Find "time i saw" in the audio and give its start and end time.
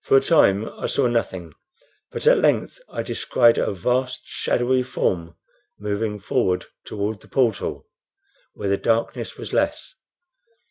0.22-1.06